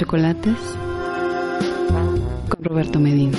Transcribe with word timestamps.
Chocolates 0.00 0.78
con 2.48 2.64
Roberto 2.64 2.98
Medina. 2.98 3.36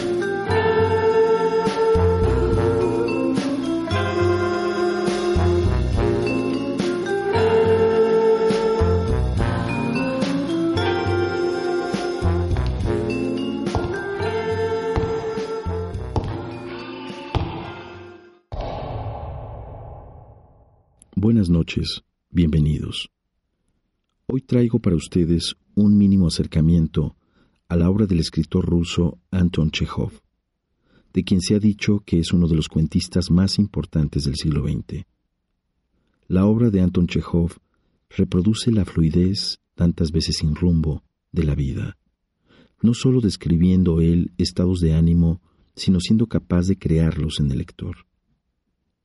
Buenas 21.16 21.50
noches. 21.50 22.01
Hoy 24.34 24.40
traigo 24.40 24.80
para 24.80 24.95
ustedes 24.95 25.58
un 25.76 25.98
mínimo 25.98 26.27
acercamiento 26.27 27.17
a 27.67 27.76
la 27.76 27.89
obra 27.89 28.05
del 28.05 28.22
escritor 28.22 28.66
ruso 28.66 29.20
Anton 29.30 29.72
Chekhov, 29.72 30.22
de 31.12 31.26
quien 31.26 31.41
se 31.41 31.55
ha 31.55 31.59
dicho 31.59 32.02
que 32.05 32.17
es 32.17 32.31
uno 32.31 32.48
de 32.48 32.55
los 32.55 32.70
cuentistas 32.70 33.30
más 33.30 33.59
importantes 33.59 34.23
del 34.23 34.36
siglo 34.38 34.63
XX. 34.66 35.03
La 36.30 36.45
obra 36.45 36.70
de 36.70 36.80
Anton 36.80 37.08
Chekhov 37.08 37.58
reproduce 38.08 38.72
la 38.72 38.86
fluidez, 38.86 39.59
tantas 39.75 40.14
veces 40.14 40.38
sin 40.38 40.56
rumbo, 40.56 41.03
de 41.34 41.44
la 41.44 41.53
vida, 41.53 41.97
no 42.81 42.94
sólo 42.94 43.19
describiendo 43.19 44.00
él 44.00 44.31
estados 44.38 44.80
de 44.80 44.94
ánimo, 44.94 45.41
sino 45.75 46.00
siendo 46.00 46.28
capaz 46.28 46.67
de 46.67 46.78
crearlos 46.78 47.41
en 47.41 47.52
el 47.52 47.58
lector. 47.58 48.08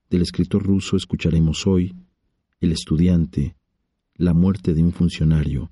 Del 0.08 0.23
escritor 0.23 0.62
ruso 0.62 0.97
escucharemos 0.97 1.67
hoy 1.67 1.97
El 2.61 2.70
estudiante, 2.70 3.56
La 4.19 4.33
muerte 4.33 4.72
de 4.72 4.83
un 4.83 4.92
funcionario 4.92 5.70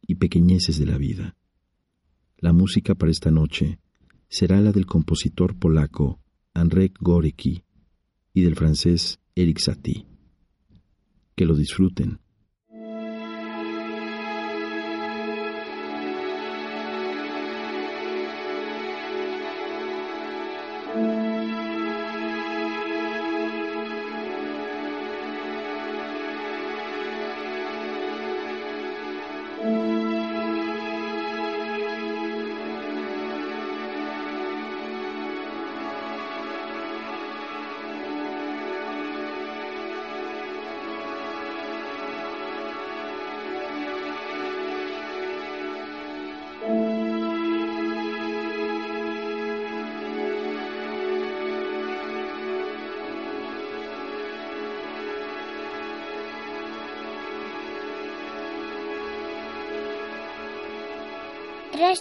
y 0.00 0.14
Pequeñeces 0.14 0.78
de 0.78 0.86
la 0.86 0.96
vida. 0.96 1.36
La 2.38 2.54
música 2.54 2.94
para 2.94 3.12
esta 3.12 3.30
noche 3.30 3.78
será 4.26 4.62
la 4.62 4.72
del 4.72 4.86
compositor 4.86 5.54
polaco 5.58 6.18
Andrzej 6.54 6.94
Gorecki 6.98 7.62
y 8.32 8.40
del 8.40 8.56
francés 8.56 9.20
Eric 9.34 9.58
Satie. 9.58 10.06
Que 11.34 11.44
lo 11.44 11.54
disfruten. 11.54 12.20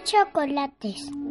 Chocolates. 0.01 1.22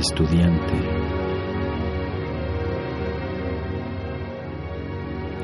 Estudiante. 0.00 0.72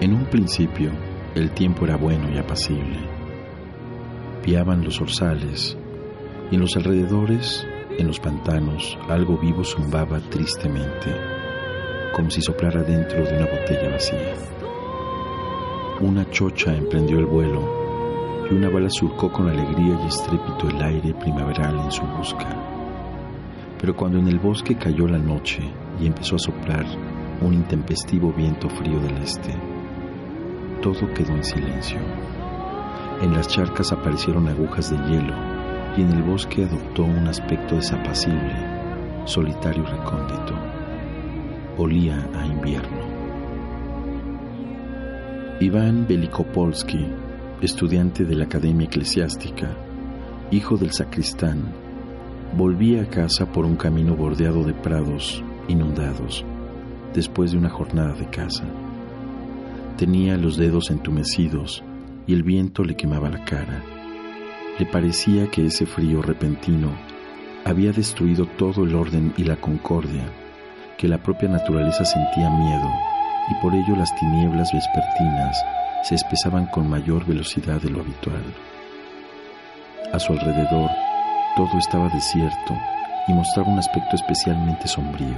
En 0.00 0.14
un 0.14 0.24
principio, 0.26 0.90
el 1.34 1.50
tiempo 1.50 1.84
era 1.84 1.96
bueno 1.96 2.30
y 2.34 2.38
apacible. 2.38 2.98
Piaban 4.42 4.82
los 4.82 4.98
orzales 5.00 5.76
y 6.50 6.54
en 6.54 6.62
los 6.62 6.74
alrededores, 6.74 7.66
en 7.98 8.06
los 8.06 8.18
pantanos, 8.18 8.98
algo 9.08 9.36
vivo 9.36 9.62
zumbaba 9.62 10.20
tristemente, 10.20 11.14
como 12.14 12.30
si 12.30 12.40
soplara 12.40 12.82
dentro 12.82 13.24
de 13.24 13.36
una 13.36 13.46
botella 13.46 13.90
vacía. 13.90 14.34
Una 16.00 16.28
chocha 16.30 16.74
emprendió 16.74 17.18
el 17.18 17.26
vuelo 17.26 18.46
y 18.50 18.54
una 18.54 18.70
bala 18.70 18.88
surcó 18.88 19.30
con 19.30 19.50
alegría 19.50 19.98
y 20.02 20.06
estrépito 20.06 20.68
el 20.70 20.82
aire 20.82 21.12
primaveral 21.14 21.78
en 21.78 21.90
su 21.90 22.02
busca. 22.06 22.75
Pero 23.78 23.94
cuando 23.94 24.18
en 24.18 24.28
el 24.28 24.38
bosque 24.38 24.76
cayó 24.76 25.06
la 25.06 25.18
noche 25.18 25.62
y 26.00 26.06
empezó 26.06 26.36
a 26.36 26.40
soplar 26.40 26.86
un 27.40 27.52
intempestivo 27.52 28.32
viento 28.32 28.68
frío 28.68 28.98
del 29.00 29.16
este, 29.18 29.54
todo 30.82 31.12
quedó 31.12 31.32
en 31.34 31.44
silencio. 31.44 31.98
En 33.22 33.32
las 33.32 33.48
charcas 33.48 33.92
aparecieron 33.92 34.48
agujas 34.48 34.90
de 34.90 34.96
hielo 35.08 35.34
y 35.96 36.02
en 36.02 36.10
el 36.12 36.22
bosque 36.22 36.64
adoptó 36.64 37.04
un 37.04 37.26
aspecto 37.28 37.76
desapacible, 37.76 38.54
solitario 39.24 39.82
y 39.82 39.86
recóndito. 39.86 40.54
Olía 41.78 42.28
a 42.34 42.46
invierno. 42.46 43.16
Iván 45.60 46.06
Belikopolsky, 46.06 47.06
estudiante 47.62 48.24
de 48.24 48.34
la 48.34 48.44
Academia 48.44 48.86
Eclesiástica, 48.86 49.70
hijo 50.50 50.76
del 50.76 50.92
sacristán, 50.92 51.72
Volví 52.54 52.98
a 52.98 53.06
casa 53.06 53.50
por 53.52 53.64
un 53.64 53.76
camino 53.76 54.14
bordeado 54.14 54.64
de 54.64 54.72
prados 54.72 55.42
inundados 55.68 56.44
después 57.14 57.52
de 57.52 57.58
una 57.58 57.70
jornada 57.70 58.14
de 58.14 58.26
caza. 58.26 58.64
Tenía 59.96 60.36
los 60.36 60.56
dedos 60.56 60.90
entumecidos 60.90 61.82
y 62.26 62.34
el 62.34 62.42
viento 62.42 62.84
le 62.84 62.94
quemaba 62.94 63.30
la 63.30 63.44
cara. 63.44 63.82
Le 64.78 64.86
parecía 64.86 65.50
que 65.50 65.66
ese 65.66 65.86
frío 65.86 66.20
repentino 66.22 66.90
había 67.64 67.92
destruido 67.92 68.46
todo 68.46 68.84
el 68.84 68.94
orden 68.94 69.32
y 69.36 69.44
la 69.44 69.56
concordia, 69.56 70.24
que 70.98 71.08
la 71.08 71.22
propia 71.22 71.48
naturaleza 71.48 72.04
sentía 72.04 72.50
miedo 72.50 72.88
y 73.50 73.54
por 73.62 73.74
ello 73.74 73.96
las 73.96 74.14
tinieblas 74.16 74.70
vespertinas 74.72 75.56
se 76.02 76.14
espesaban 76.14 76.66
con 76.66 76.88
mayor 76.88 77.24
velocidad 77.26 77.80
de 77.80 77.90
lo 77.90 78.00
habitual. 78.00 78.44
A 80.12 80.18
su 80.18 80.32
alrededor, 80.32 80.90
todo 81.56 81.78
estaba 81.78 82.10
desierto 82.10 82.76
y 83.26 83.32
mostraba 83.32 83.70
un 83.70 83.78
aspecto 83.78 84.14
especialmente 84.14 84.86
sombrío. 84.86 85.34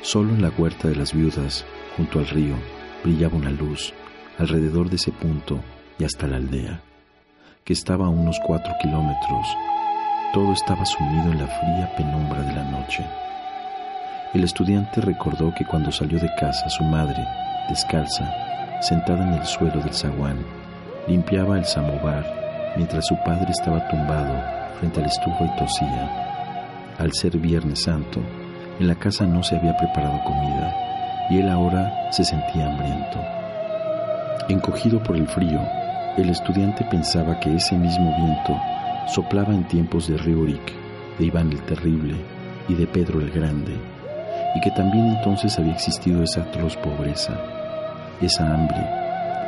Solo 0.00 0.32
en 0.32 0.42
la 0.42 0.50
huerta 0.56 0.88
de 0.88 0.94
las 0.94 1.12
viudas, 1.12 1.66
junto 1.96 2.20
al 2.20 2.28
río, 2.28 2.54
brillaba 3.02 3.36
una 3.36 3.50
luz 3.50 3.92
alrededor 4.38 4.88
de 4.88 4.96
ese 4.96 5.10
punto 5.10 5.58
y 5.98 6.04
hasta 6.04 6.28
la 6.28 6.36
aldea, 6.36 6.80
que 7.64 7.72
estaba 7.72 8.06
a 8.06 8.10
unos 8.10 8.38
cuatro 8.46 8.72
kilómetros. 8.80 9.46
Todo 10.32 10.52
estaba 10.52 10.86
sumido 10.86 11.32
en 11.32 11.38
la 11.40 11.48
fría 11.48 11.92
penumbra 11.96 12.40
de 12.42 12.54
la 12.54 12.64
noche. 12.64 13.04
El 14.32 14.44
estudiante 14.44 15.00
recordó 15.00 15.52
que 15.52 15.66
cuando 15.66 15.90
salió 15.90 16.18
de 16.20 16.32
casa 16.38 16.70
su 16.70 16.84
madre, 16.84 17.26
descalza, 17.68 18.32
sentada 18.80 19.24
en 19.24 19.34
el 19.34 19.46
suelo 19.46 19.80
del 19.80 19.92
zaguán, 19.92 20.38
limpiaba 21.08 21.58
el 21.58 21.64
samovar 21.64 22.24
mientras 22.76 23.06
su 23.06 23.16
padre 23.24 23.50
estaba 23.50 23.86
tumbado 23.88 24.61
frente 24.78 25.00
al 25.00 25.06
estufa 25.06 25.44
y 25.44 25.56
tosía. 25.58 26.94
Al 26.98 27.12
ser 27.12 27.38
Viernes 27.38 27.82
Santo, 27.82 28.20
en 28.78 28.88
la 28.88 28.94
casa 28.94 29.26
no 29.26 29.42
se 29.42 29.56
había 29.56 29.76
preparado 29.76 30.22
comida 30.24 30.74
y 31.30 31.38
él 31.38 31.48
ahora 31.48 32.10
se 32.10 32.24
sentía 32.24 32.66
hambriento. 32.66 33.18
Encogido 34.48 35.02
por 35.02 35.16
el 35.16 35.26
frío, 35.28 35.60
el 36.16 36.30
estudiante 36.30 36.84
pensaba 36.84 37.38
que 37.40 37.54
ese 37.54 37.76
mismo 37.76 38.14
viento 38.16 38.60
soplaba 39.06 39.54
en 39.54 39.66
tiempos 39.68 40.08
de 40.08 40.16
Riurik, 40.18 40.72
de 41.18 41.26
Iván 41.26 41.52
el 41.52 41.62
Terrible 41.62 42.16
y 42.68 42.74
de 42.74 42.86
Pedro 42.86 43.20
el 43.20 43.30
Grande, 43.30 43.76
y 44.54 44.60
que 44.60 44.70
también 44.72 45.06
entonces 45.08 45.58
había 45.58 45.72
existido 45.72 46.22
esa 46.22 46.42
atroz 46.42 46.76
pobreza, 46.76 47.34
esa 48.20 48.52
hambre, 48.52 48.84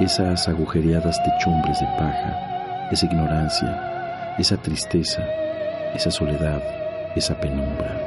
esas 0.00 0.48
agujereadas 0.48 1.22
techumbres 1.22 1.80
de 1.80 1.86
paja, 1.98 2.88
esa 2.90 3.06
ignorancia, 3.06 3.93
esa 4.36 4.56
tristeza, 4.56 5.24
esa 5.94 6.10
soledad, 6.10 6.60
esa 7.14 7.36
penumbra. 7.36 8.00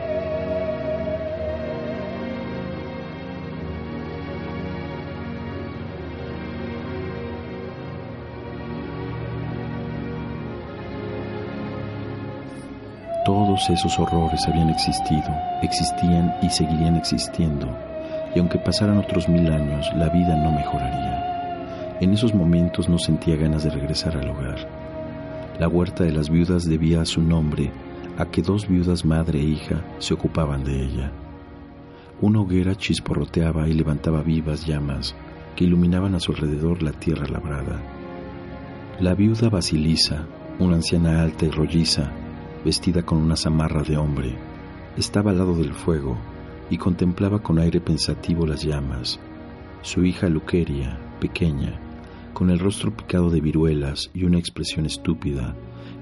Todos 13.24 13.70
esos 13.70 13.98
horrores 13.98 14.46
habían 14.48 14.70
existido, 14.70 15.22
existían 15.62 16.36
y 16.42 16.50
seguirían 16.50 16.98
existiendo, 16.98 17.68
y 18.36 18.40
aunque 18.40 18.58
pasaran 18.58 18.98
otros 18.98 19.30
mil 19.30 19.50
años, 19.50 19.90
la 19.96 20.10
vida 20.10 20.36
no 20.36 20.52
mejoraría. 20.52 21.98
En 22.02 22.14
esos 22.14 22.34
momentos 22.34 22.90
no 22.90 23.00
sentía 23.00 23.38
ganas 23.38 23.64
de 23.64 23.70
regresar 23.70 24.18
al 24.18 24.30
hogar 24.30 24.87
la 25.60 25.68
huerta 25.68 26.04
de 26.04 26.12
las 26.12 26.30
viudas 26.30 26.66
debía 26.66 27.04
su 27.06 27.22
nombre 27.22 27.72
a 28.18 28.26
que 28.26 28.42
dos 28.42 28.68
viudas 28.68 29.06
madre 29.06 29.40
e 29.40 29.44
hija 29.44 29.84
se 30.00 30.14
ocupaban 30.14 30.64
de 30.64 30.84
ella. 30.84 31.12
Una 32.22 32.42
hoguera 32.42 32.76
chisporroteaba 32.76 33.68
y 33.68 33.74
levantaba 33.74 34.24
vivas 34.24 34.66
llamas 34.66 35.16
que 35.56 35.66
iluminaban 35.66 36.16
a 36.16 36.20
su 36.20 36.32
alrededor 36.32 36.82
la 36.84 36.92
tierra 36.92 37.28
labrada. 37.28 37.82
La 39.00 39.14
viuda 39.14 39.50
Basilisa, 39.50 40.26
una 40.60 40.76
anciana 40.76 41.22
alta 41.22 41.46
y 41.46 41.50
rolliza, 41.50 42.12
vestida 42.66 43.04
con 43.04 43.20
una 43.20 43.36
zamarra 43.36 43.84
de 43.84 43.98
hombre, 43.98 44.36
estaba 44.98 45.32
al 45.32 45.38
lado 45.38 45.56
del 45.56 45.74
fuego 45.74 46.18
y 46.70 46.78
contemplaba 46.78 47.40
con 47.40 47.60
aire 47.60 47.80
pensativo 47.80 48.46
las 48.46 48.64
llamas. 48.64 49.20
Su 49.84 50.04
hija 50.04 50.28
Luqueria, 50.28 51.00
pequeña, 51.20 51.80
con 52.38 52.52
el 52.52 52.60
rostro 52.60 52.96
picado 52.96 53.32
de 53.32 53.42
viruelas 53.42 54.12
y 54.14 54.24
una 54.24 54.38
expresión 54.38 54.86
estúpida, 54.86 55.56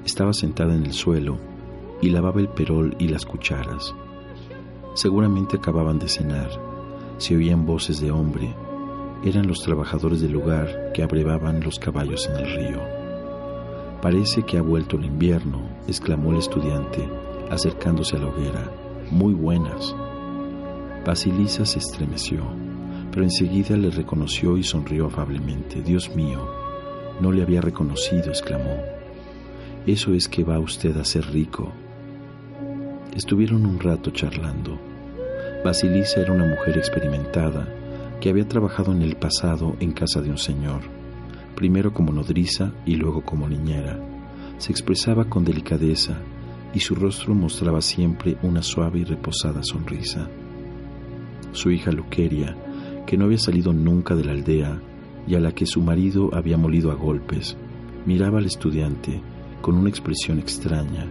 estaba 0.05 0.33
sentada 0.33 0.75
en 0.75 0.85
el 0.85 0.91
suelo 0.91 1.39
y 2.01 2.09
lavaba 2.09 2.41
el 2.41 2.49
perol 2.49 2.93
y 2.99 3.07
las 3.07 3.25
cucharas. 3.25 3.95
Seguramente 4.95 5.55
acababan 5.55 5.97
de 5.97 6.09
cenar. 6.09 6.49
Se 7.19 7.37
oían 7.37 7.65
voces 7.65 8.01
de 8.01 8.11
hombre. 8.11 8.53
Eran 9.23 9.47
los 9.47 9.61
trabajadores 9.61 10.19
del 10.19 10.33
lugar 10.33 10.91
que 10.93 11.03
abrevaban 11.03 11.63
los 11.63 11.79
caballos 11.79 12.27
en 12.27 12.35
el 12.35 12.53
río. 12.53 12.81
Parece 14.01 14.43
que 14.43 14.57
ha 14.57 14.61
vuelto 14.61 14.97
el 14.97 15.05
invierno, 15.05 15.61
exclamó 15.87 16.31
el 16.31 16.39
estudiante, 16.39 17.07
acercándose 17.49 18.17
a 18.17 18.19
la 18.19 18.27
hoguera. 18.27 18.71
Muy 19.09 19.33
buenas. 19.33 19.95
Basilisa 21.05 21.65
se 21.65 21.79
estremeció 21.79 22.64
pero 23.15 23.23
enseguida 23.23 23.77
le 23.77 23.91
reconoció 23.91 24.57
y 24.57 24.63
sonrió 24.63 25.05
afablemente. 25.05 25.81
Dios 25.81 26.13
mío, 26.17 26.49
no 27.21 27.31
le 27.31 27.43
había 27.43 27.61
reconocido, 27.61 28.25
exclamó. 28.25 28.77
Eso 29.87 30.13
es 30.13 30.27
que 30.27 30.43
va 30.43 30.59
usted 30.59 30.97
a 30.97 31.05
ser 31.05 31.25
rico. 31.31 31.71
Estuvieron 33.15 33.65
un 33.65 33.79
rato 33.79 34.11
charlando. 34.11 34.77
Basilisa 35.63 36.19
era 36.19 36.33
una 36.33 36.45
mujer 36.45 36.77
experimentada 36.77 37.65
que 38.19 38.29
había 38.29 38.49
trabajado 38.49 38.91
en 38.91 39.01
el 39.01 39.15
pasado 39.15 39.77
en 39.79 39.93
casa 39.93 40.21
de 40.21 40.31
un 40.31 40.37
señor, 40.37 40.81
primero 41.55 41.93
como 41.93 42.11
nodriza 42.11 42.73
y 42.85 42.95
luego 42.97 43.21
como 43.21 43.47
niñera. 43.47 43.97
Se 44.57 44.73
expresaba 44.73 45.23
con 45.29 45.45
delicadeza 45.45 46.17
y 46.73 46.81
su 46.81 46.95
rostro 46.95 47.33
mostraba 47.33 47.81
siempre 47.81 48.35
una 48.41 48.61
suave 48.61 48.99
y 48.99 49.03
reposada 49.05 49.63
sonrisa. 49.63 50.27
Su 51.53 51.71
hija 51.71 51.93
Luqueria 51.93 52.57
que 53.05 53.17
no 53.17 53.25
había 53.25 53.37
salido 53.37 53.73
nunca 53.73 54.15
de 54.15 54.25
la 54.25 54.31
aldea 54.31 54.81
y 55.27 55.35
a 55.35 55.39
la 55.39 55.51
que 55.51 55.65
su 55.65 55.81
marido 55.81 56.29
había 56.33 56.57
molido 56.57 56.91
a 56.91 56.95
golpes, 56.95 57.57
miraba 58.05 58.39
al 58.39 58.45
estudiante 58.45 59.21
con 59.61 59.75
una 59.75 59.89
expresión 59.89 60.39
extraña, 60.39 61.07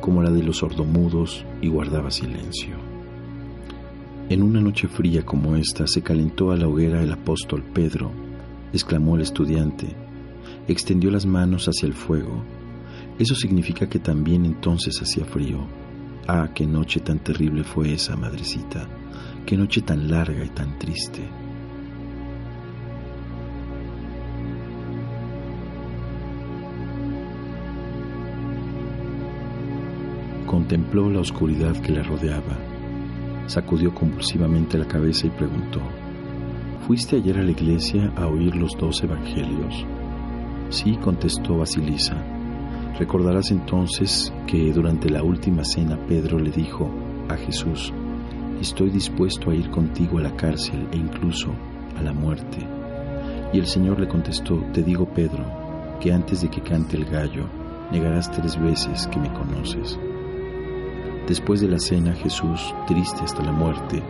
como 0.00 0.22
la 0.22 0.30
de 0.30 0.42
los 0.42 0.58
sordomudos, 0.58 1.44
y 1.60 1.68
guardaba 1.68 2.10
silencio. 2.10 2.76
En 4.28 4.44
una 4.44 4.60
noche 4.60 4.86
fría 4.86 5.26
como 5.26 5.56
esta 5.56 5.88
se 5.88 6.02
calentó 6.02 6.52
a 6.52 6.56
la 6.56 6.68
hoguera 6.68 7.02
el 7.02 7.12
apóstol 7.12 7.64
Pedro, 7.74 8.12
exclamó 8.72 9.16
el 9.16 9.22
estudiante, 9.22 9.88
extendió 10.68 11.10
las 11.10 11.26
manos 11.26 11.66
hacia 11.66 11.86
el 11.86 11.94
fuego. 11.94 12.44
Eso 13.18 13.34
significa 13.34 13.88
que 13.88 13.98
también 13.98 14.44
entonces 14.44 15.02
hacía 15.02 15.24
frío. 15.24 15.66
Ah, 16.28 16.50
qué 16.54 16.64
noche 16.64 17.00
tan 17.00 17.18
terrible 17.18 17.64
fue 17.64 17.92
esa, 17.92 18.14
madrecita. 18.14 18.86
Qué 19.46 19.56
noche 19.56 19.82
tan 19.82 20.08
larga 20.08 20.44
y 20.44 20.48
tan 20.50 20.78
triste. 20.78 21.28
Contempló 30.46 31.10
la 31.10 31.20
oscuridad 31.20 31.76
que 31.76 31.92
le 31.92 32.02
rodeaba, 32.02 32.58
sacudió 33.46 33.94
convulsivamente 33.94 34.78
la 34.78 34.86
cabeza 34.86 35.26
y 35.26 35.30
preguntó, 35.30 35.80
¿Fuiste 36.86 37.16
ayer 37.16 37.38
a 37.38 37.42
la 37.42 37.52
iglesia 37.52 38.12
a 38.16 38.26
oír 38.26 38.56
los 38.56 38.76
dos 38.76 39.02
evangelios? 39.02 39.86
Sí, 40.70 40.96
contestó 40.96 41.58
Basilisa. 41.58 42.16
Recordarás 42.98 43.50
entonces 43.50 44.32
que 44.46 44.72
durante 44.72 45.08
la 45.08 45.22
última 45.22 45.64
cena 45.64 45.96
Pedro 46.06 46.38
le 46.38 46.50
dijo 46.50 46.90
a 47.28 47.36
Jesús, 47.36 47.92
estoy 48.60 48.90
dispuesto 48.90 49.50
a 49.50 49.54
ir 49.54 49.70
contigo 49.70 50.18
a 50.18 50.22
la 50.22 50.36
cárcel 50.36 50.86
e 50.92 50.96
incluso 50.96 51.52
a 51.98 52.02
la 52.02 52.12
muerte. 52.12 52.58
Y 53.52 53.58
el 53.58 53.66
Señor 53.66 53.98
le 53.98 54.06
contestó, 54.06 54.62
te 54.72 54.82
digo 54.82 55.06
Pedro, 55.06 55.44
que 56.00 56.12
antes 56.12 56.42
de 56.42 56.48
que 56.48 56.60
cante 56.60 56.96
el 56.96 57.06
gallo, 57.06 57.46
negarás 57.90 58.30
tres 58.30 58.60
veces 58.60 59.06
que 59.08 59.18
me 59.18 59.32
conoces. 59.32 59.98
Después 61.26 61.60
de 61.60 61.68
la 61.68 61.78
cena 61.78 62.12
Jesús, 62.12 62.74
triste 62.86 63.20
hasta 63.24 63.42
la 63.42 63.52
muerte, 63.52 64.02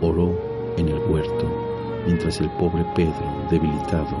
oró 0.00 0.36
en 0.76 0.88
el 0.88 0.98
huerto, 0.98 1.46
mientras 2.06 2.40
el 2.40 2.50
pobre 2.52 2.84
Pedro, 2.94 3.46
debilitado, 3.50 4.16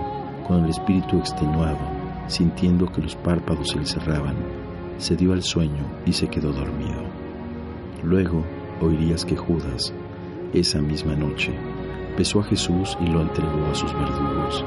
con 0.46 0.64
el 0.64 0.70
espíritu 0.70 1.18
extenuado, 1.18 1.78
sintiendo 2.26 2.86
que 2.86 3.02
los 3.02 3.16
párpados 3.16 3.68
se 3.68 3.78
le 3.78 3.86
cerraban, 3.86 4.36
se 4.98 5.16
dio 5.16 5.32
al 5.32 5.42
sueño 5.42 5.84
y 6.04 6.12
se 6.12 6.28
quedó 6.28 6.52
dormido. 6.52 7.02
Luego 8.02 8.44
oirías 8.82 9.24
que 9.24 9.36
Judas, 9.36 9.92
esa 10.52 10.80
misma 10.80 11.14
noche, 11.14 11.52
besó 12.16 12.40
a 12.40 12.44
Jesús 12.44 12.96
y 13.00 13.06
lo 13.06 13.22
entregó 13.22 13.66
a 13.70 13.74
sus 13.74 13.92
verdugos. 13.92 14.64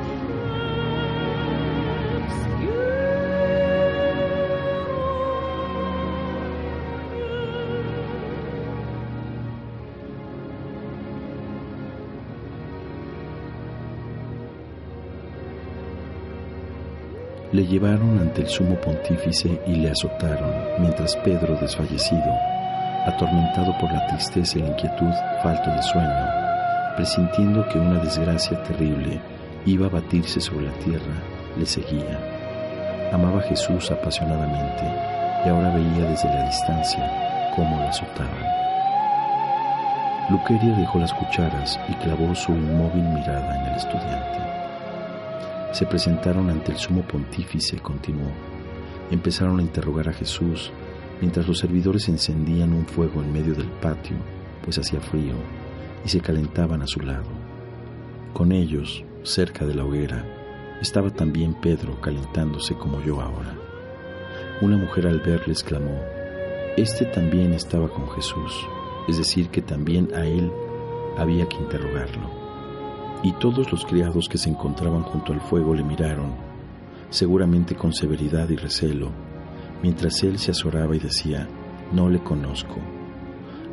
Le 17.52 17.66
llevaron 17.66 18.20
ante 18.20 18.42
el 18.42 18.50
sumo 18.50 18.76
pontífice 18.82 19.62
y 19.66 19.76
le 19.76 19.90
azotaron, 19.90 20.52
mientras 20.82 21.16
Pedro, 21.18 21.56
desfallecido, 21.56 22.34
atormentado 23.06 23.78
por 23.78 23.92
la 23.92 24.06
tristeza 24.08 24.58
y 24.58 24.62
la 24.62 24.70
inquietud, 24.70 25.14
falto 25.44 25.70
de 25.70 25.84
sueño, 25.84 26.26
presintiendo 26.96 27.68
que 27.70 27.80
una 27.80 28.00
desgracia 28.00 28.62
terrible 28.64 29.20
iba 29.66 29.88
a 29.88 29.90
batirse 29.90 30.40
sobre 30.42 30.66
la 30.66 30.74
tierra, 30.80 31.14
le 31.58 31.66
seguía. 31.66 32.20
Amaba 33.14 33.40
a 33.40 33.44
Jesús 33.44 33.92
apasionadamente 33.92 34.84
y 35.46 35.50
ahora 35.50 35.70
veía 35.70 36.10
desde 36.10 36.30
la 36.30 36.46
distancia 36.46 37.52
cómo 37.56 37.78
la 37.80 37.90
azotaban. 37.90 38.66
Luqueria 40.30 40.76
dejó 40.76 41.00
las 41.00 41.14
cucharas 41.14 41.80
y 41.88 41.94
clavó 41.96 42.34
su 42.34 42.52
inmóvil 42.52 43.04
mirada 43.04 43.60
en 43.60 43.68
el 43.68 43.76
estudiante. 43.76 44.40
Se 45.72 45.86
presentaron 45.86 46.50
ante 46.50 46.72
el 46.72 46.78
sumo 46.78 47.04
pontífice, 47.04 47.78
continuó. 47.78 48.32
Empezaron 49.12 49.60
a 49.60 49.62
interrogar 49.62 50.10
a 50.10 50.14
Jesús 50.14 50.72
mientras 51.22 51.48
los 51.48 51.60
servidores 51.60 52.10
encendían 52.10 52.74
un 52.74 52.86
fuego 52.86 53.22
en 53.22 53.32
medio 53.32 53.54
del 53.54 53.70
patio, 53.82 54.18
pues 54.64 54.78
hacía 54.78 55.00
frío, 55.00 55.34
y 56.04 56.10
se 56.10 56.20
calentaban 56.20 56.82
a 56.82 56.88
su 56.88 57.00
lado. 57.00 57.30
Con 58.34 58.52
ellos, 58.52 59.04
cerca 59.24 59.66
de 59.66 59.76
la 59.76 59.86
hoguera, 59.86 60.26
estaba 60.82 61.10
también 61.10 61.54
Pedro 61.54 62.00
calentándose 62.02 62.76
como 62.76 63.02
yo 63.02 63.22
ahora. 63.22 63.56
Una 64.62 64.78
mujer 64.78 65.08
al 65.08 65.20
verle 65.20 65.54
exclamó, 65.54 66.00
Este 66.78 67.06
también 67.06 67.54
estaba 67.54 67.88
con 67.90 68.10
Jesús, 68.10 68.68
es 69.08 69.18
decir, 69.18 69.50
que 69.50 69.62
también 69.62 70.10
a 70.14 70.26
él 70.26 70.52
había 71.18 71.48
que 71.48 71.58
interrogarlo 71.58 72.46
y 73.26 73.32
todos 73.34 73.72
los 73.72 73.84
criados 73.86 74.30
que 74.30 74.38
se 74.38 74.50
encontraban 74.50 75.02
junto 75.02 75.34
al 75.34 75.42
fuego 75.42 75.74
le 75.74 75.84
miraron, 75.84 76.36
seguramente 77.10 77.74
con 77.74 77.92
severidad 77.92 78.50
y 78.50 78.56
recelo, 78.56 79.10
mientras 79.82 80.24
él 80.24 80.38
se 80.38 80.52
azoraba 80.52 80.96
y 80.96 81.00
decía, 81.00 81.48
no 81.92 82.10
le 82.10 82.20
conozco. 82.20 82.78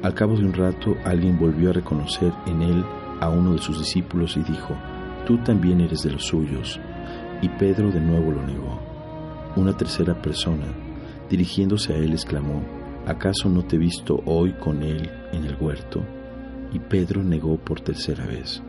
Al 0.03 0.15
cabo 0.15 0.37
de 0.37 0.45
un 0.45 0.53
rato 0.53 0.97
alguien 1.05 1.39
volvió 1.39 1.71
a 1.71 1.75
reconocer 1.75 2.33
en 2.47 2.63
él 2.63 2.85
a 3.21 3.29
uno 3.29 3.53
de 3.53 3.59
sus 3.59 3.79
discípulos 3.79 4.37
y 4.37 4.43
dijo, 4.43 4.75
tú 5.27 5.39
también 5.39 5.81
eres 5.81 6.03
de 6.03 6.11
los 6.11 6.25
suyos. 6.25 6.81
Y 7.41 7.49
Pedro 7.49 7.91
de 7.91 8.01
nuevo 8.01 8.33
lo 8.33 8.43
negó. 8.43 8.81
Una 9.57 9.77
tercera 9.77 10.21
persona, 10.21 10.67
dirigiéndose 11.29 11.93
a 11.93 11.97
él, 11.97 12.13
exclamó, 12.13 12.63
¿acaso 13.07 13.49
no 13.49 13.65
te 13.65 13.77
he 13.77 13.79
visto 13.79 14.23
hoy 14.27 14.53
con 14.55 14.83
él 14.83 15.11
en 15.33 15.45
el 15.45 15.57
huerto? 15.61 16.03
Y 16.73 16.79
Pedro 16.79 17.23
negó 17.23 17.57
por 17.59 17.81
tercera 17.81 18.27
vez. 18.27 18.63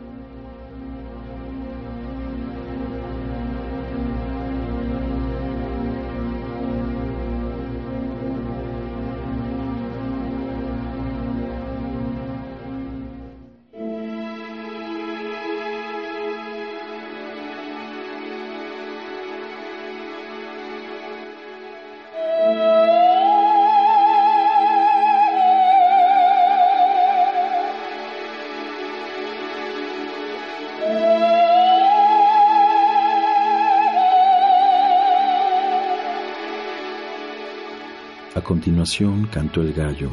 A 38.34 38.40
continuación 38.40 39.28
cantó 39.28 39.60
el 39.60 39.72
gallo, 39.72 40.10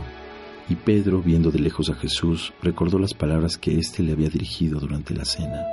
y 0.70 0.75
Pedro, 0.75 1.24
viendo 1.24 1.50
de 1.50 1.58
lejos 1.58 1.90
a 1.90 1.96
Jesús, 1.96 2.54
recordó 2.62 3.00
las 3.00 3.16
palabras 3.16 3.58
que 3.58 3.80
éste 3.80 4.04
le 4.04 4.12
había 4.12 4.30
dirigido 4.30 4.80
durante 4.80 5.16
la 5.16 5.25
cena. 5.25 5.66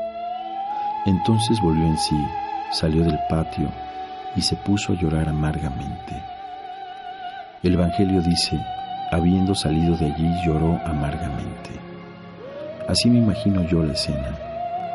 Entonces 1.05 1.61
volvió 1.61 1.85
en 1.85 1.99
sí, 1.99 2.17
salió 2.73 3.05
del 3.05 3.19
patio 3.29 3.71
y 4.35 4.41
se 4.41 4.57
puso 4.57 4.95
a 4.95 4.97
llorar 4.97 5.29
amargamente. 5.29 6.23
El 7.63 7.75
Evangelio 7.75 8.23
dice, 8.23 8.59
habiendo 9.13 9.55
salido 9.55 9.95
de 9.99 10.07
allí 10.07 10.33
lloró 10.47 10.81
amargamente. 10.87 11.71
Así 12.89 13.11
me 13.11 13.19
imagino 13.19 13.63
yo 13.69 13.83
la 13.83 13.93
escena, 13.93 14.35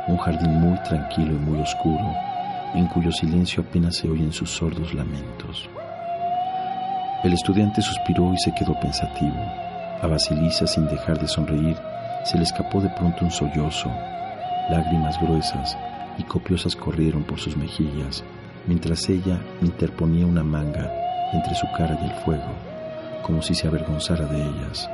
un 0.07 0.17
jardín 0.17 0.59
muy 0.59 0.81
tranquilo 0.85 1.33
y 1.33 1.39
muy 1.39 1.61
oscuro, 1.61 2.15
en 2.73 2.87
cuyo 2.87 3.11
silencio 3.11 3.61
apenas 3.61 3.97
se 3.97 4.09
oyen 4.09 4.33
sus 4.33 4.49
sordos 4.49 4.91
lamentos. 4.95 5.69
El 7.23 7.31
estudiante 7.31 7.81
suspiró 7.81 8.33
y 8.33 8.37
se 8.37 8.53
quedó 8.53 8.77
pensativo. 8.77 9.37
A 10.01 10.07
Basilisa, 10.07 10.67
sin 10.67 10.87
dejar 10.87 11.17
de 11.19 11.27
sonreír, 11.29 11.77
se 12.25 12.37
le 12.37 12.43
escapó 12.43 12.81
de 12.81 12.89
pronto 12.89 13.23
un 13.23 13.31
sollozo. 13.31 13.89
Lágrimas 14.69 15.17
gruesas 15.21 15.77
y 16.17 16.23
copiosas 16.23 16.75
corrieron 16.75 17.23
por 17.23 17.39
sus 17.39 17.55
mejillas, 17.55 18.25
mientras 18.67 19.07
ella 19.07 19.39
interponía 19.61 20.25
una 20.25 20.43
manga 20.43 20.91
entre 21.31 21.55
su 21.55 21.65
cara 21.77 21.97
y 22.01 22.05
el 22.05 22.13
fuego, 22.25 22.51
como 23.21 23.41
si 23.41 23.55
se 23.55 23.67
avergonzara 23.69 24.25
de 24.25 24.41
ellas. 24.41 24.89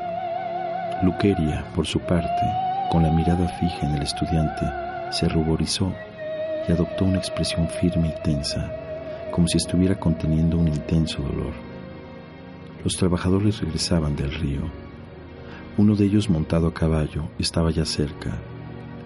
Luqueria, 1.02 1.66
por 1.74 1.88
su 1.88 2.00
parte, 2.00 2.46
con 2.92 3.02
la 3.02 3.10
mirada 3.12 3.48
fija 3.48 3.88
en 3.88 3.96
el 3.96 4.04
estudiante, 4.04 4.66
se 5.10 5.28
ruborizó 5.28 5.92
y 6.68 6.72
adoptó 6.72 7.06
una 7.06 7.18
expresión 7.18 7.68
firme 7.68 8.10
y 8.10 8.22
tensa, 8.22 8.72
como 9.32 9.48
si 9.48 9.58
estuviera 9.58 9.96
conteniendo 9.96 10.60
un 10.60 10.68
intenso 10.68 11.24
dolor. 11.24 11.69
Los 12.84 12.96
trabajadores 12.96 13.60
regresaban 13.60 14.16
del 14.16 14.34
río. 14.34 14.62
Uno 15.78 15.96
de 15.96 16.06
ellos, 16.06 16.30
montado 16.30 16.68
a 16.68 16.74
caballo, 16.74 17.30
estaba 17.38 17.72
ya 17.72 17.86
cerca. 17.86 18.38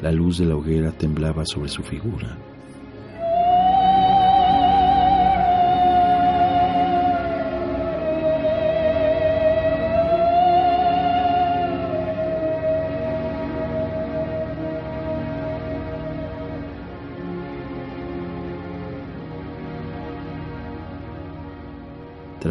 La 0.02 0.12
luz 0.12 0.38
de 0.38 0.46
la 0.46 0.56
hoguera 0.56 0.92
temblaba 0.92 1.46
sobre 1.46 1.70
su 1.70 1.82
figura. 1.82 2.38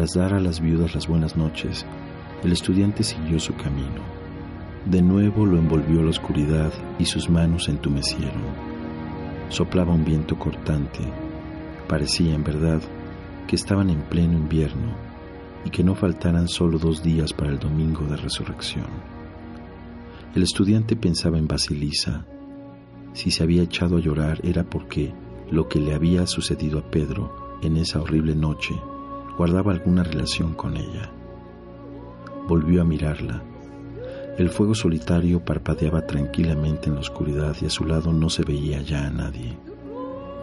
Tras 0.03 0.15
dar 0.15 0.33
a 0.33 0.41
las 0.41 0.59
viudas 0.59 0.93
las 0.95 1.07
buenas 1.07 1.37
noches, 1.37 1.85
el 2.43 2.51
estudiante 2.51 3.03
siguió 3.03 3.39
su 3.39 3.55
camino. 3.55 4.01
De 4.85 5.01
nuevo 5.01 5.45
lo 5.45 5.57
envolvió 5.57 6.03
la 6.03 6.09
oscuridad 6.09 6.73
y 6.99 7.05
sus 7.05 7.29
manos 7.29 7.69
entumecieron. 7.69 8.43
Soplaba 9.47 9.93
un 9.93 10.03
viento 10.03 10.37
cortante. 10.37 10.99
Parecía, 11.87 12.35
en 12.35 12.43
verdad, 12.43 12.81
que 13.47 13.55
estaban 13.55 13.89
en 13.89 14.01
pleno 14.01 14.33
invierno, 14.33 14.93
y 15.63 15.69
que 15.69 15.85
no 15.85 15.95
faltaran 15.95 16.49
solo 16.49 16.77
dos 16.79 17.01
días 17.01 17.31
para 17.31 17.51
el 17.51 17.59
domingo 17.59 18.03
de 18.05 18.17
resurrección. 18.17 18.87
El 20.35 20.43
estudiante 20.43 20.97
pensaba 20.97 21.37
en 21.37 21.47
Basilisa. 21.47 22.25
Si 23.13 23.31
se 23.31 23.41
había 23.41 23.63
echado 23.63 23.95
a 23.95 24.01
llorar 24.01 24.41
era 24.43 24.65
porque 24.65 25.13
lo 25.49 25.69
que 25.69 25.79
le 25.79 25.95
había 25.95 26.27
sucedido 26.27 26.79
a 26.79 26.91
Pedro 26.91 27.57
en 27.61 27.77
esa 27.77 28.01
horrible 28.01 28.35
noche 28.35 28.75
guardaba 29.37 29.71
alguna 29.71 30.03
relación 30.03 30.53
con 30.53 30.77
ella. 30.77 31.11
Volvió 32.47 32.81
a 32.81 32.85
mirarla. 32.85 33.43
El 34.37 34.49
fuego 34.49 34.75
solitario 34.75 35.43
parpadeaba 35.43 36.05
tranquilamente 36.05 36.89
en 36.89 36.95
la 36.95 37.01
oscuridad 37.01 37.55
y 37.61 37.65
a 37.65 37.69
su 37.69 37.85
lado 37.85 38.11
no 38.11 38.29
se 38.29 38.43
veía 38.43 38.81
ya 38.81 39.07
a 39.07 39.09
nadie. 39.09 39.57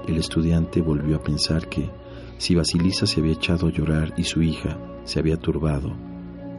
El 0.06 0.16
estudiante 0.16 0.80
volvió 0.80 1.16
a 1.16 1.22
pensar 1.22 1.68
que 1.68 1.90
si 2.38 2.54
Basilisa 2.54 3.06
se 3.06 3.20
había 3.20 3.32
echado 3.32 3.66
a 3.66 3.70
llorar 3.70 4.14
y 4.16 4.24
su 4.24 4.42
hija 4.42 4.78
se 5.04 5.18
había 5.18 5.36
turbado, 5.36 5.92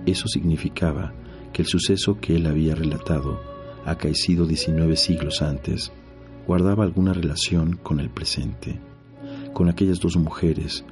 eso 0.06 0.28
significaba 0.28 1.14
que 1.54 1.64
el 1.64 1.68
suceso 1.68 2.20
que 2.20 2.36
él 2.36 2.48
había 2.48 2.76
relatado, 2.76 3.42
acaecido 3.86 4.46
19 4.46 4.96
siglos 4.96 5.42
antes, 5.42 5.92
guardaba 6.48 6.84
alguna 6.84 7.14
relación 7.14 7.78
con 7.78 8.00
el 8.00 8.10
presente, 8.10 8.80
con 9.54 9.70
aquellas 9.70 10.00
dos 10.00 10.18
mujeres 10.18 10.86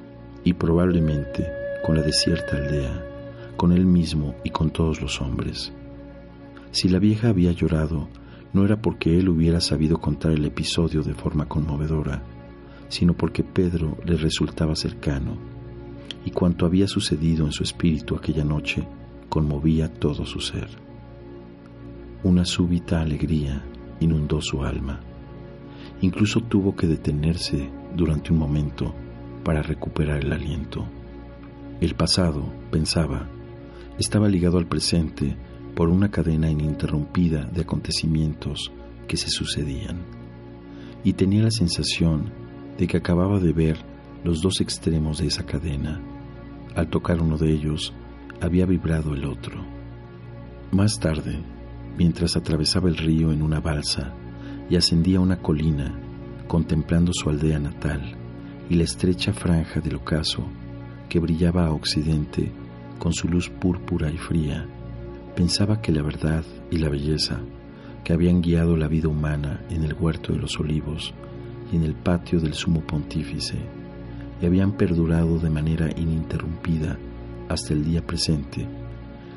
y 0.44 0.54
probablemente 0.54 1.46
con 1.84 1.96
la 1.96 2.02
desierta 2.02 2.56
aldea, 2.56 3.04
con 3.56 3.72
él 3.72 3.86
mismo 3.86 4.34
y 4.44 4.50
con 4.50 4.70
todos 4.70 5.00
los 5.00 5.20
hombres. 5.20 5.72
Si 6.70 6.88
la 6.88 6.98
vieja 6.98 7.28
había 7.28 7.52
llorado, 7.52 8.08
no 8.52 8.64
era 8.64 8.80
porque 8.80 9.18
él 9.18 9.28
hubiera 9.28 9.60
sabido 9.60 9.98
contar 9.98 10.32
el 10.32 10.44
episodio 10.44 11.02
de 11.02 11.14
forma 11.14 11.46
conmovedora, 11.46 12.22
sino 12.88 13.14
porque 13.14 13.44
Pedro 13.44 13.98
le 14.04 14.16
resultaba 14.16 14.74
cercano, 14.74 15.36
y 16.24 16.30
cuanto 16.30 16.66
había 16.66 16.86
sucedido 16.86 17.46
en 17.46 17.52
su 17.52 17.62
espíritu 17.62 18.16
aquella 18.16 18.44
noche 18.44 18.86
conmovía 19.28 19.92
todo 19.92 20.26
su 20.26 20.40
ser. 20.40 20.68
Una 22.22 22.44
súbita 22.44 23.00
alegría 23.00 23.64
inundó 24.00 24.42
su 24.42 24.62
alma. 24.62 25.00
Incluso 26.02 26.40
tuvo 26.42 26.74
que 26.76 26.86
detenerse 26.86 27.70
durante 27.96 28.32
un 28.32 28.38
momento 28.38 28.94
para 29.44 29.62
recuperar 29.62 30.24
el 30.24 30.32
aliento. 30.32 30.86
El 31.80 31.94
pasado, 31.94 32.52
pensaba, 32.70 33.28
estaba 33.98 34.28
ligado 34.28 34.58
al 34.58 34.66
presente 34.66 35.36
por 35.74 35.88
una 35.88 36.10
cadena 36.10 36.50
ininterrumpida 36.50 37.44
de 37.44 37.62
acontecimientos 37.62 38.72
que 39.08 39.16
se 39.16 39.28
sucedían, 39.28 40.04
y 41.04 41.14
tenía 41.14 41.42
la 41.42 41.50
sensación 41.50 42.32
de 42.76 42.86
que 42.86 42.98
acababa 42.98 43.40
de 43.40 43.52
ver 43.52 43.78
los 44.24 44.42
dos 44.42 44.60
extremos 44.60 45.18
de 45.18 45.28
esa 45.28 45.46
cadena. 45.46 46.00
Al 46.76 46.88
tocar 46.88 47.20
uno 47.20 47.38
de 47.38 47.50
ellos, 47.50 47.94
había 48.40 48.66
vibrado 48.66 49.14
el 49.14 49.24
otro. 49.24 49.64
Más 50.70 51.00
tarde, 51.00 51.42
mientras 51.96 52.36
atravesaba 52.36 52.88
el 52.88 52.96
río 52.96 53.32
en 53.32 53.42
una 53.42 53.60
balsa 53.60 54.14
y 54.68 54.76
ascendía 54.76 55.20
una 55.20 55.40
colina, 55.40 55.98
contemplando 56.46 57.12
su 57.14 57.30
aldea 57.30 57.58
natal 57.58 58.19
y 58.70 58.76
la 58.76 58.84
estrecha 58.84 59.32
franja 59.32 59.80
del 59.80 59.96
ocaso 59.96 60.46
que 61.08 61.18
brillaba 61.18 61.66
a 61.66 61.72
occidente 61.72 62.52
con 63.00 63.12
su 63.12 63.28
luz 63.28 63.50
púrpura 63.50 64.10
y 64.10 64.16
fría, 64.16 64.64
pensaba 65.34 65.82
que 65.82 65.90
la 65.90 66.02
verdad 66.02 66.44
y 66.70 66.78
la 66.78 66.88
belleza 66.88 67.40
que 68.04 68.12
habían 68.12 68.40
guiado 68.40 68.76
la 68.76 68.86
vida 68.86 69.08
humana 69.08 69.60
en 69.70 69.82
el 69.82 69.94
huerto 69.94 70.32
de 70.32 70.38
los 70.38 70.58
olivos 70.60 71.12
y 71.72 71.76
en 71.76 71.82
el 71.82 71.94
patio 71.94 72.40
del 72.40 72.54
sumo 72.54 72.80
pontífice 72.82 73.58
y 74.40 74.46
habían 74.46 74.72
perdurado 74.72 75.38
de 75.38 75.50
manera 75.50 75.90
ininterrumpida 75.90 76.96
hasta 77.48 77.74
el 77.74 77.84
día 77.84 78.06
presente, 78.06 78.66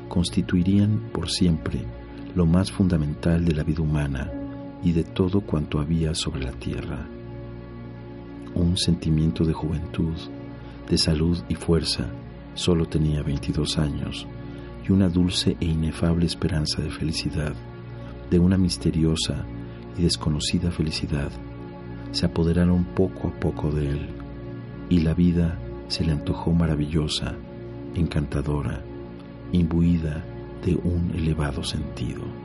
constituirían 0.08 1.10
por 1.12 1.28
siempre 1.28 1.80
lo 2.36 2.46
más 2.46 2.70
fundamental 2.70 3.44
de 3.44 3.54
la 3.54 3.64
vida 3.64 3.82
humana 3.82 4.30
y 4.84 4.92
de 4.92 5.02
todo 5.02 5.40
cuanto 5.40 5.80
había 5.80 6.14
sobre 6.14 6.44
la 6.44 6.52
tierra. 6.52 7.08
Un 8.54 8.76
sentimiento 8.76 9.44
de 9.44 9.52
juventud, 9.52 10.14
de 10.88 10.98
salud 10.98 11.38
y 11.48 11.54
fuerza, 11.54 12.06
solo 12.54 12.86
tenía 12.86 13.22
22 13.22 13.78
años, 13.78 14.26
y 14.88 14.92
una 14.92 15.08
dulce 15.08 15.56
e 15.60 15.64
inefable 15.64 16.26
esperanza 16.26 16.82
de 16.82 16.90
felicidad, 16.90 17.54
de 18.30 18.38
una 18.38 18.56
misteriosa 18.56 19.44
y 19.98 20.02
desconocida 20.02 20.70
felicidad, 20.70 21.30
se 22.12 22.26
apoderaron 22.26 22.84
poco 22.84 23.28
a 23.28 23.40
poco 23.40 23.70
de 23.70 23.90
él, 23.90 24.08
y 24.88 25.00
la 25.00 25.14
vida 25.14 25.58
se 25.88 26.04
le 26.04 26.12
antojó 26.12 26.52
maravillosa, 26.52 27.34
encantadora, 27.94 28.82
imbuida 29.52 30.24
de 30.64 30.74
un 30.76 31.12
elevado 31.14 31.62
sentido. 31.64 32.43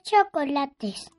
Chocolates. 0.00 1.10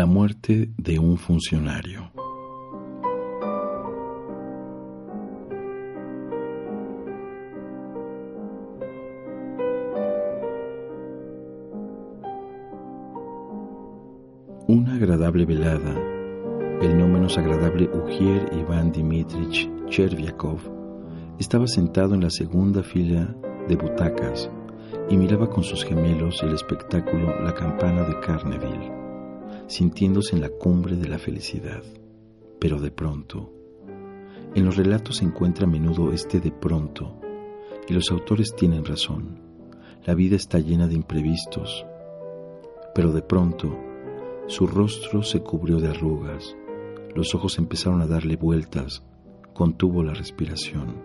La 0.00 0.06
muerte 0.06 0.70
de 0.78 0.98
un 0.98 1.18
funcionario. 1.18 2.10
Una 14.68 14.94
agradable 14.94 15.44
velada, 15.44 15.94
el 16.80 16.96
no 16.96 17.06
menos 17.06 17.36
agradable 17.36 17.90
Ujier 17.92 18.48
Iván 18.54 18.92
Dimitrich 18.92 19.70
Cherviakov 19.90 20.60
estaba 21.38 21.66
sentado 21.66 22.14
en 22.14 22.22
la 22.22 22.30
segunda 22.30 22.82
fila 22.82 23.36
de 23.68 23.76
butacas 23.76 24.50
y 25.10 25.18
miraba 25.18 25.50
con 25.50 25.62
sus 25.62 25.84
gemelos 25.84 26.42
el 26.42 26.54
espectáculo 26.54 27.38
La 27.42 27.52
campana 27.52 28.04
de 28.04 28.18
Carneville, 28.20 28.99
sintiéndose 29.70 30.34
en 30.34 30.42
la 30.42 30.48
cumbre 30.48 30.96
de 30.96 31.08
la 31.08 31.18
felicidad. 31.18 31.84
Pero 32.58 32.80
de 32.80 32.90
pronto, 32.90 33.52
en 34.54 34.64
los 34.64 34.76
relatos 34.76 35.18
se 35.18 35.24
encuentra 35.24 35.64
a 35.64 35.70
menudo 35.70 36.12
este 36.12 36.40
de 36.40 36.50
pronto, 36.50 37.20
y 37.88 37.92
los 37.92 38.10
autores 38.10 38.52
tienen 38.56 38.84
razón. 38.84 39.38
La 40.04 40.14
vida 40.14 40.34
está 40.34 40.58
llena 40.58 40.88
de 40.88 40.94
imprevistos, 40.94 41.86
pero 42.96 43.12
de 43.12 43.22
pronto 43.22 43.78
su 44.48 44.66
rostro 44.66 45.22
se 45.22 45.40
cubrió 45.40 45.78
de 45.78 45.88
arrugas, 45.88 46.56
los 47.14 47.34
ojos 47.36 47.58
empezaron 47.58 48.02
a 48.02 48.08
darle 48.08 48.34
vueltas, 48.34 49.04
contuvo 49.54 50.02
la 50.02 50.14
respiración, 50.14 50.96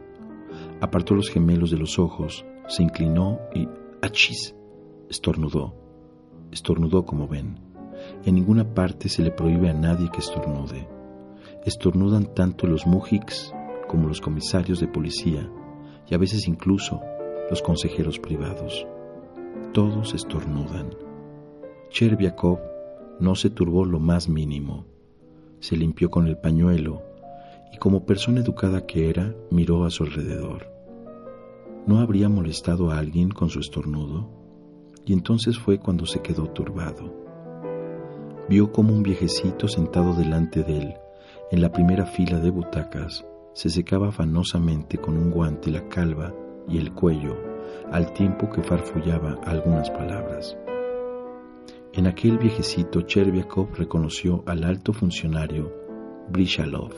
apartó 0.82 1.14
los 1.14 1.30
gemelos 1.30 1.70
de 1.70 1.78
los 1.78 2.00
ojos, 2.00 2.46
se 2.68 2.82
inclinó 2.82 3.40
y 3.54 3.68
¡achis! 4.02 4.56
estornudó. 5.08 5.76
Estornudó 6.52 7.06
como 7.06 7.28
ven. 7.28 7.65
En 8.26 8.36
ninguna 8.36 8.74
parte 8.74 9.10
se 9.10 9.24
le 9.24 9.32
prohíbe 9.32 9.70
a 9.70 9.74
nadie 9.74 10.10
que 10.12 10.20
estornude. 10.20 10.88
Estornudan 11.64 12.34
tanto 12.34 12.68
los 12.68 12.86
mujiks 12.86 13.54
como 13.88 14.08
los 14.08 14.22
comisarios 14.22 14.80
de 14.80 14.88
policía 14.88 15.50
y 16.08 16.16
a 16.16 16.18
veces 16.18 16.48
incluso 16.48 17.02
los 17.50 17.62
consejeros 17.62 18.20
privados. 18.20 18.86
Todos 19.74 20.14
estornudan. 20.14 20.90
Cherbiakov 21.90 22.60
no 23.20 23.36
se 23.36 23.50
turbó 23.50 23.86
lo 23.86 24.00
más 24.00 24.28
mínimo. 24.28 24.86
Se 25.60 25.78
limpió 25.78 26.10
con 26.10 26.28
el 26.28 26.38
pañuelo 26.38 27.02
y 27.74 27.78
como 27.78 28.06
persona 28.06 28.42
educada 28.42 28.86
que 28.86 29.10
era, 29.10 29.36
miró 29.52 29.86
a 29.86 29.90
su 29.90 30.04
alrededor. 30.04 30.72
¿No 31.88 32.00
habría 32.00 32.30
molestado 32.30 32.92
a 32.92 32.98
alguien 32.98 33.30
con 33.30 33.50
su 33.50 33.60
estornudo? 33.60 34.30
Y 35.06 35.14
entonces 35.14 35.58
fue 35.58 35.80
cuando 35.80 36.06
se 36.06 36.22
quedó 36.22 36.48
turbado. 36.50 37.25
Vio 38.48 38.72
como 38.72 38.94
un 38.94 39.02
viejecito 39.02 39.68
sentado 39.68 40.14
delante 40.14 40.64
de 40.64 40.78
él, 40.78 40.94
en 41.52 41.62
la 41.62 41.72
primera 41.72 42.06
fila 42.06 42.40
de 42.40 42.52
butacas, 42.52 43.26
se 43.54 43.70
secaba 43.70 44.10
afanosamente 44.10 44.98
con 44.98 45.18
un 45.18 45.32
guante 45.32 45.72
la 45.72 45.88
calva 45.88 46.34
y 46.68 46.78
el 46.78 46.94
cuello, 46.94 47.36
al 47.92 48.14
tiempo 48.14 48.50
que 48.50 48.62
farfullaba 48.62 49.40
algunas 49.46 49.90
palabras. 49.90 50.58
En 51.94 52.08
aquel 52.08 52.38
viejecito 52.38 53.02
Cherviakov 53.02 53.74
reconoció 53.76 54.44
al 54.46 54.64
alto 54.64 54.94
funcionario 54.94 55.72
Brishalov, 56.30 56.92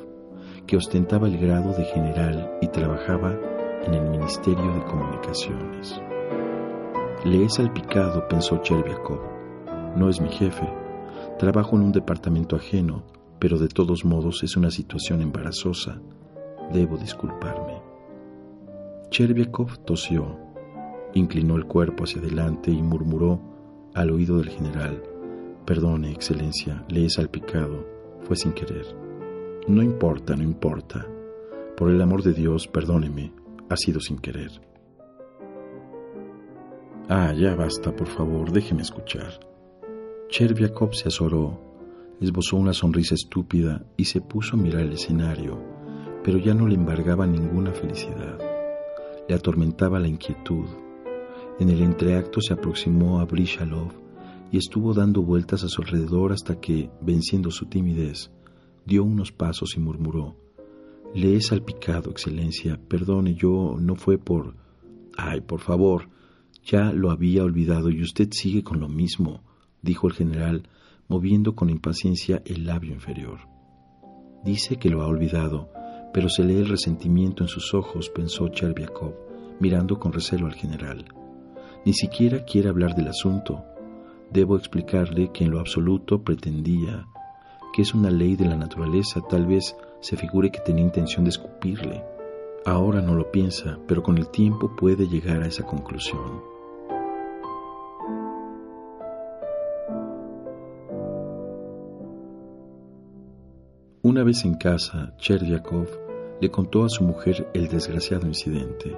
que 0.66 0.76
ostentaba 0.76 1.28
el 1.28 1.38
grado 1.38 1.74
de 1.74 1.86
general 1.86 2.58
y 2.62 2.68
trabajaba 2.68 3.38
en 3.86 3.94
el 3.94 4.10
Ministerio 4.10 4.74
de 4.74 4.84
Comunicaciones. 4.84 6.02
Le 7.24 7.46
he 7.46 7.50
salpicado, 7.50 8.28
pensó 8.28 8.58
Cherviakov. 8.58 9.22
No 9.96 10.10
es 10.10 10.20
mi 10.20 10.30
jefe. 10.30 10.87
Trabajo 11.40 11.76
en 11.76 11.84
un 11.84 11.92
departamento 11.92 12.56
ajeno, 12.56 13.04
pero 13.40 13.60
de 13.60 13.68
todos 13.68 14.04
modos 14.04 14.44
es 14.44 14.58
una 14.58 14.72
situación 14.72 15.22
embarazosa. 15.22 16.02
Debo 16.74 16.98
disculparme. 16.98 17.82
Cherviakov 19.12 19.78
tosió, 19.86 20.36
inclinó 21.14 21.56
el 21.56 21.66
cuerpo 21.66 22.06
hacia 22.06 22.22
adelante 22.22 22.72
y 22.72 22.82
murmuró 22.82 23.40
al 23.94 24.12
oído 24.12 24.38
del 24.38 24.50
general, 24.50 25.02
Perdone, 25.66 26.12
Excelencia, 26.12 26.86
le 26.88 27.06
he 27.06 27.10
salpicado, 27.10 27.86
fue 28.22 28.36
sin 28.36 28.54
querer. 28.54 28.86
No 29.68 29.84
importa, 29.84 30.36
no 30.36 30.44
importa. 30.44 31.06
Por 31.76 31.90
el 31.90 32.02
amor 32.02 32.24
de 32.24 32.34
Dios, 32.34 32.68
perdóneme, 32.68 33.34
ha 33.70 33.76
sido 33.76 34.00
sin 34.00 34.18
querer. 34.18 34.52
Ah, 37.10 37.34
ya 37.34 37.54
basta, 37.56 37.96
por 37.96 38.08
favor, 38.08 38.52
déjeme 38.52 38.82
escuchar. 38.82 39.40
Cherviakov 40.30 40.94
se 40.94 41.08
azoró, 41.08 41.58
esbozó 42.20 42.58
una 42.58 42.74
sonrisa 42.74 43.16
estúpida 43.16 43.86
y 43.96 44.06
se 44.06 44.20
puso 44.20 44.56
a 44.56 44.60
mirar 44.60 44.82
el 44.82 44.92
escenario, 44.92 45.58
pero 46.22 46.38
ya 46.38 46.54
no 46.54 46.68
le 46.68 46.76
embargaba 46.76 47.26
ninguna 47.26 47.72
felicidad. 47.72 48.38
Le 49.30 49.34
atormentaba 49.36 50.00
la 50.00 50.10
inquietud, 50.10 50.66
en 51.60 51.70
el 51.70 51.82
entreacto 51.82 52.42
se 52.42 52.54
aproximó 52.54 53.22
a 53.22 53.26
Brishalov 53.26 53.94
y 54.52 54.58
estuvo 54.58 54.94
dando 54.94 55.24
vueltas 55.24 55.64
a 55.64 55.70
su 55.70 55.82
alrededor 55.82 56.34
hasta 56.34 56.60
que, 56.60 56.90
venciendo 57.02 57.50
su 57.50 57.68
timidez, 57.68 58.30
dio 58.86 59.06
unos 59.06 59.32
pasos 59.32 59.78
y 59.78 59.80
murmuró, 59.80 60.36
Le 61.16 61.38
he 61.38 61.42
salpicado, 61.42 62.12
Excelencia, 62.12 62.78
perdone, 62.88 63.34
yo 63.34 63.78
no 63.80 63.96
fue 63.96 64.18
por... 64.18 64.56
Ay, 65.16 65.40
por 65.40 65.62
favor, 65.62 66.10
ya 66.66 66.92
lo 66.92 67.12
había 67.12 67.44
olvidado 67.44 67.90
y 67.90 68.02
usted 68.02 68.28
sigue 68.32 68.62
con 68.62 68.82
lo 68.82 68.90
mismo, 68.90 69.42
dijo 69.88 70.08
el 70.08 70.14
general, 70.14 70.70
moviendo 71.08 71.56
con 71.56 71.70
impaciencia 71.70 72.44
el 72.46 72.66
labio 72.66 72.94
inferior. 72.94 73.40
Dice 74.44 74.76
que 74.76 74.90
lo 74.90 75.02
ha 75.02 75.08
olvidado, 75.08 75.70
pero 76.14 76.30
se 76.30 76.44
lee 76.44 76.58
el 76.58 76.68
resentimiento 76.68 77.44
en 77.44 77.48
sus 77.48 77.74
ojos, 77.74 78.10
pensó 78.10 78.50
Cherviakov, 78.50 79.16
mirando 79.60 79.98
con 79.98 80.12
recelo 80.12 80.46
al 80.46 80.54
general. 80.54 81.06
Ni 81.86 81.94
siquiera 81.94 82.44
quiere 82.44 82.68
hablar 82.68 82.96
del 82.96 83.08
asunto. 83.08 83.64
Debo 84.32 84.58
explicarle 84.58 85.32
que 85.32 85.46
en 85.46 85.52
lo 85.52 85.60
absoluto 85.60 86.22
pretendía 86.22 87.08
que 87.74 87.84
es 87.84 87.94
una 87.94 88.10
ley 88.10 88.36
de 88.36 88.46
la 88.46 88.56
naturaleza, 88.56 89.22
tal 89.30 89.46
vez 89.46 89.76
se 90.00 90.18
figure 90.18 90.50
que 90.50 90.60
tenía 90.60 90.84
intención 90.84 91.24
de 91.26 91.30
escupirle. 91.30 92.04
Ahora 92.66 93.02
no 93.02 93.14
lo 93.14 93.32
piensa, 93.32 93.78
pero 93.88 94.02
con 94.02 94.18
el 94.18 94.30
tiempo 94.30 94.76
puede 94.76 95.08
llegar 95.08 95.44
a 95.44 95.48
esa 95.48 95.64
conclusión. 95.64 96.57
Una 104.18 104.24
vez 104.24 104.46
en 104.46 104.56
casa, 104.56 105.14
Cherdyakov 105.20 105.88
le 106.42 106.50
contó 106.50 106.84
a 106.84 106.90
su 106.90 107.04
mujer 107.04 107.52
el 107.54 107.68
desgraciado 107.68 108.26
incidente. 108.26 108.98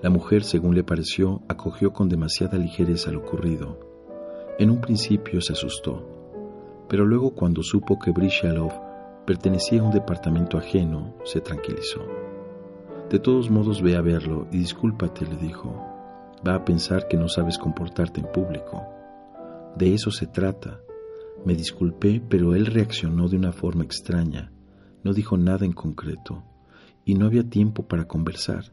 La 0.00 0.08
mujer, 0.08 0.42
según 0.42 0.74
le 0.74 0.82
pareció, 0.82 1.42
acogió 1.50 1.92
con 1.92 2.08
demasiada 2.08 2.56
ligereza 2.56 3.10
lo 3.10 3.18
ocurrido. 3.18 3.78
En 4.58 4.70
un 4.70 4.80
principio 4.80 5.42
se 5.42 5.52
asustó, 5.52 6.08
pero 6.88 7.04
luego 7.04 7.34
cuando 7.34 7.62
supo 7.62 7.98
que 7.98 8.10
Brishalov 8.10 8.72
pertenecía 9.26 9.82
a 9.82 9.84
un 9.84 9.92
departamento 9.92 10.56
ajeno, 10.56 11.14
se 11.24 11.42
tranquilizó. 11.42 12.00
De 13.10 13.18
todos 13.18 13.50
modos 13.50 13.82
ve 13.82 13.96
a 13.96 14.00
verlo 14.00 14.46
y 14.50 14.56
discúlpate, 14.60 15.26
le 15.26 15.36
dijo. 15.36 15.76
Va 16.48 16.54
a 16.54 16.64
pensar 16.64 17.06
que 17.06 17.18
no 17.18 17.28
sabes 17.28 17.58
comportarte 17.58 18.22
en 18.22 18.32
público. 18.32 18.82
De 19.76 19.92
eso 19.92 20.10
se 20.10 20.26
trata. 20.26 20.80
Me 21.44 21.54
disculpé, 21.54 22.22
pero 22.28 22.54
él 22.54 22.66
reaccionó 22.66 23.28
de 23.28 23.36
una 23.36 23.52
forma 23.52 23.82
extraña. 23.82 24.52
No 25.02 25.12
dijo 25.12 25.36
nada 25.36 25.66
en 25.66 25.72
concreto, 25.72 26.44
y 27.04 27.14
no 27.14 27.26
había 27.26 27.48
tiempo 27.48 27.88
para 27.88 28.06
conversar. 28.06 28.72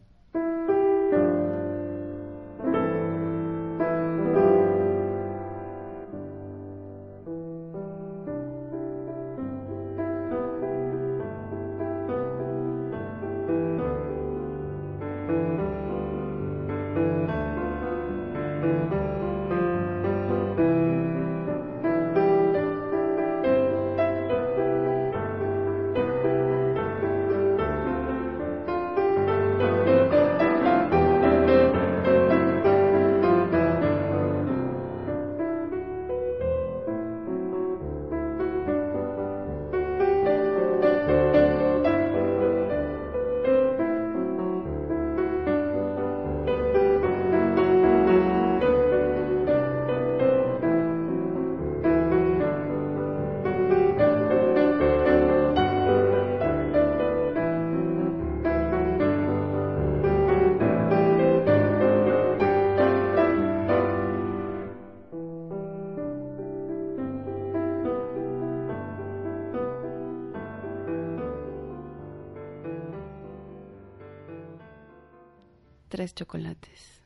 Tres 75.99 76.15
chocolates. 76.15 76.98